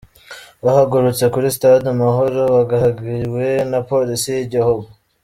[0.65, 4.85] Bahagurutse kuri Stade Amahoro bagaragiwe na Police y’Igihugu.